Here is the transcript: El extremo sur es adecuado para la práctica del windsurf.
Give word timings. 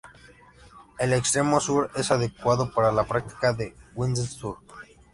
El 0.97 1.13
extremo 1.13 1.59
sur 1.59 1.91
es 1.95 2.09
adecuado 2.09 2.73
para 2.73 2.91
la 2.91 3.03
práctica 3.03 3.53
del 3.53 3.75
windsurf. 3.93 4.57